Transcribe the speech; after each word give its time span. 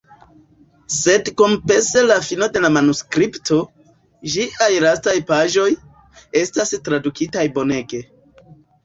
Sed 0.99 1.27
kompense 1.41 2.01
la 2.05 2.15
fino 2.27 2.47
de 2.55 2.63
la 2.63 2.71
manuskripto, 2.77 3.57
ĝiaj 4.37 4.71
lastaj 4.85 5.13
paĝoj, 5.29 5.67
estas 6.43 6.73
tradukitaj 6.89 7.45
bonege. 7.59 8.01